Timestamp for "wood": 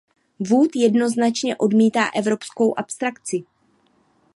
0.39-0.69